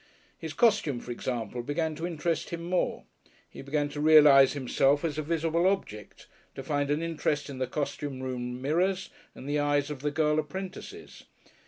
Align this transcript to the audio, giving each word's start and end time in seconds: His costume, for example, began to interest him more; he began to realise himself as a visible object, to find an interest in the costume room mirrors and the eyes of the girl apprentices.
His 0.39 0.53
costume, 0.53 0.99
for 0.99 1.11
example, 1.11 1.61
began 1.61 1.93
to 1.93 2.07
interest 2.07 2.49
him 2.49 2.63
more; 2.63 3.05
he 3.47 3.61
began 3.61 3.87
to 3.89 3.99
realise 4.01 4.53
himself 4.53 5.05
as 5.05 5.19
a 5.19 5.21
visible 5.21 5.67
object, 5.67 6.25
to 6.55 6.63
find 6.63 6.89
an 6.89 7.03
interest 7.03 7.51
in 7.51 7.59
the 7.59 7.67
costume 7.67 8.19
room 8.23 8.59
mirrors 8.59 9.11
and 9.35 9.47
the 9.47 9.59
eyes 9.59 9.91
of 9.91 9.99
the 10.01 10.09
girl 10.09 10.39
apprentices. 10.39 11.25